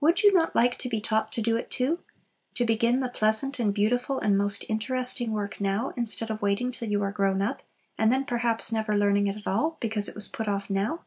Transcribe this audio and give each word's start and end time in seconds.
Would 0.00 0.24
you 0.24 0.32
not 0.32 0.56
like 0.56 0.78
to 0.78 0.88
be 0.88 1.00
taught 1.00 1.30
to 1.30 1.40
do 1.40 1.56
it 1.56 1.70
too? 1.70 2.00
to 2.54 2.64
begin 2.64 2.98
the 2.98 3.08
pleasant 3.08 3.60
and 3.60 3.72
beautiful 3.72 4.18
and 4.18 4.36
most 4.36 4.64
interesting 4.68 5.30
work 5.30 5.60
now, 5.60 5.92
instead 5.96 6.28
of 6.28 6.42
waiting 6.42 6.72
till 6.72 6.88
you 6.88 7.00
are 7.04 7.12
grown 7.12 7.40
up, 7.40 7.62
and 7.96 8.12
then 8.12 8.24
perhaps 8.24 8.72
never 8.72 8.96
learning 8.96 9.28
it 9.28 9.36
at 9.36 9.46
all, 9.46 9.76
because 9.78 10.08
it 10.08 10.16
was 10.16 10.26
put 10.26 10.48
off 10.48 10.70
now? 10.70 11.04